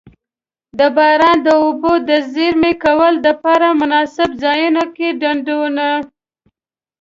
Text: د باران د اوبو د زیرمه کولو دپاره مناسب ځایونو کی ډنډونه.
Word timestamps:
د 0.79 0.81
باران 0.97 1.37
د 1.45 1.47
اوبو 1.63 1.91
د 2.09 2.11
زیرمه 2.33 2.71
کولو 2.83 3.19
دپاره 3.27 3.67
مناسب 3.81 4.29
ځایونو 4.43 4.83
کی 4.95 5.07
ډنډونه. 5.21 5.87